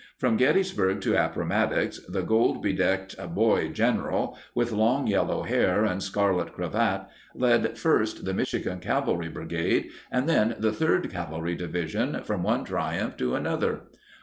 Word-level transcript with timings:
From 0.17 0.35
Gettys 0.35 0.73
burg 0.75 0.99
to 1.01 1.13
Appomattox, 1.13 1.99
the 2.07 2.23
gold 2.23 2.63
bedecked 2.63 3.15
"boy 3.35 3.67
gen 3.67 3.99
eral" 3.99 4.35
with 4.55 4.71
long 4.71 5.05
yellow 5.05 5.43
hair 5.43 5.85
and 5.85 6.01
scarlet 6.01 6.53
cravat 6.53 7.07
led 7.35 7.77
first 7.77 8.25
the 8.25 8.33
Michigan 8.33 8.79
Cavalry 8.79 9.29
Brigade 9.29 9.91
and 10.11 10.27
then 10.27 10.55
the 10.57 10.71
Third 10.71 11.11
Cavalry 11.11 11.53
Division 11.53 12.23
from 12.23 12.41
one 12.41 12.63
triumph 12.63 13.15
to 13.17 13.35
another. 13.35 13.81